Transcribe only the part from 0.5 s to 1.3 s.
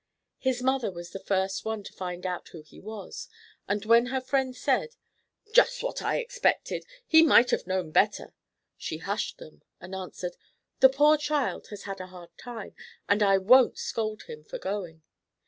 mother was the